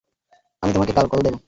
[0.63, 1.35] আমি তোমাকে কাল কল দেব।